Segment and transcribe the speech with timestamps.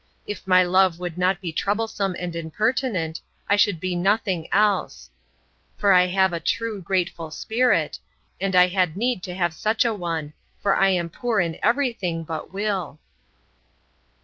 [0.25, 5.11] If my love would not be troublesome and impertinent, I should be nothing else;
[5.77, 7.99] for I have a true grateful spirit;
[8.39, 11.93] and I had need to have such a one, for I am poor in every
[11.93, 12.97] thing but will.